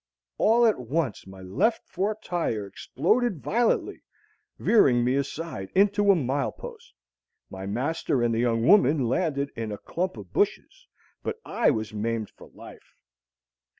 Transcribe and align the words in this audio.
All 0.39 0.65
at 0.65 0.79
once 0.79 1.27
my 1.27 1.41
left 1.43 1.87
fore 1.87 2.17
tire 2.23 2.65
exploded 2.65 3.39
violently, 3.39 4.01
veering 4.57 5.03
me 5.03 5.13
aside 5.13 5.69
into 5.75 6.09
a 6.11 6.15
mile 6.15 6.51
post. 6.51 6.95
My 7.51 7.67
master 7.67 8.23
and 8.23 8.33
the 8.33 8.39
young 8.39 8.65
woman 8.65 9.03
landed 9.07 9.51
in 9.55 9.71
a 9.71 9.77
clump 9.77 10.17
of 10.17 10.33
bushes, 10.33 10.87
but 11.21 11.35
I 11.45 11.69
was 11.69 11.93
maimed 11.93 12.31
for 12.31 12.49
life. 12.55 12.95